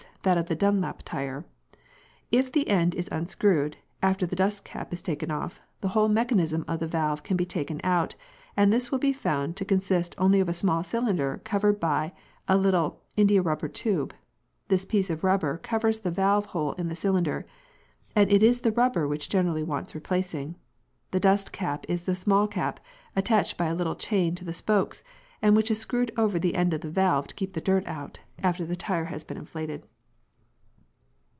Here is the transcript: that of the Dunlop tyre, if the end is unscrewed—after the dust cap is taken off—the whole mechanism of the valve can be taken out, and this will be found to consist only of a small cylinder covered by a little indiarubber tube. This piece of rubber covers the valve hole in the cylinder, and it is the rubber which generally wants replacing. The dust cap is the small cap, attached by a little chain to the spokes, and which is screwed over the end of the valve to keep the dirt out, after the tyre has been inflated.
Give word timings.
that 0.23 0.37
of 0.37 0.45
the 0.49 0.55
Dunlop 0.55 1.01
tyre, 1.03 1.45
if 2.31 2.51
the 2.51 2.67
end 2.67 2.93
is 2.93 3.09
unscrewed—after 3.11 4.27
the 4.27 4.35
dust 4.35 4.63
cap 4.63 4.93
is 4.93 5.01
taken 5.01 5.31
off—the 5.31 5.87
whole 5.87 6.09
mechanism 6.09 6.63
of 6.67 6.79
the 6.79 6.85
valve 6.85 7.23
can 7.23 7.35
be 7.35 7.43
taken 7.43 7.81
out, 7.83 8.13
and 8.55 8.71
this 8.71 8.91
will 8.91 8.99
be 8.99 9.11
found 9.13 9.57
to 9.57 9.65
consist 9.65 10.13
only 10.19 10.39
of 10.39 10.47
a 10.47 10.53
small 10.53 10.83
cylinder 10.83 11.41
covered 11.43 11.79
by 11.79 12.13
a 12.47 12.55
little 12.55 13.01
indiarubber 13.17 13.67
tube. 13.67 14.13
This 14.67 14.85
piece 14.85 15.09
of 15.09 15.23
rubber 15.23 15.57
covers 15.57 16.01
the 16.01 16.11
valve 16.11 16.45
hole 16.45 16.73
in 16.73 16.87
the 16.87 16.95
cylinder, 16.95 17.47
and 18.15 18.31
it 18.31 18.43
is 18.43 18.61
the 18.61 18.71
rubber 18.73 19.07
which 19.07 19.27
generally 19.27 19.63
wants 19.63 19.95
replacing. 19.95 20.53
The 21.09 21.19
dust 21.19 21.51
cap 21.51 21.83
is 21.89 22.03
the 22.03 22.13
small 22.13 22.47
cap, 22.47 22.79
attached 23.15 23.57
by 23.57 23.65
a 23.65 23.75
little 23.75 23.95
chain 23.95 24.35
to 24.35 24.45
the 24.45 24.53
spokes, 24.53 25.03
and 25.41 25.55
which 25.55 25.71
is 25.71 25.79
screwed 25.79 26.11
over 26.15 26.37
the 26.37 26.53
end 26.53 26.75
of 26.75 26.81
the 26.81 26.91
valve 26.91 27.25
to 27.25 27.33
keep 27.35 27.53
the 27.53 27.59
dirt 27.59 27.87
out, 27.87 28.19
after 28.37 28.63
the 28.67 28.75
tyre 28.75 29.05
has 29.05 29.23
been 29.23 29.37
inflated. 29.37 29.87